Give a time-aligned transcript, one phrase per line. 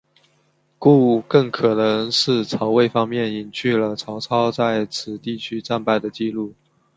[0.79, 6.55] 故更可能是曹魏方面隐去了曹操在此地区战败的记录。